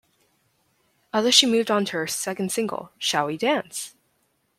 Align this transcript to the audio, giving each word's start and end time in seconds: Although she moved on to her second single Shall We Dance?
Although 1.13 1.29
she 1.29 1.45
moved 1.45 1.69
on 1.69 1.85
to 1.85 1.91
her 1.91 2.07
second 2.07 2.51
single 2.51 2.91
Shall 2.97 3.27
We 3.27 3.37
Dance? 3.37 3.93